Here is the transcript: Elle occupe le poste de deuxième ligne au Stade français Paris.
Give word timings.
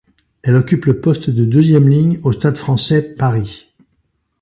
Elle 0.41 0.55
occupe 0.55 0.85
le 0.85 0.99
poste 0.99 1.29
de 1.29 1.45
deuxième 1.45 1.87
ligne 1.87 2.19
au 2.23 2.31
Stade 2.31 2.57
français 2.57 3.13
Paris. 3.13 3.71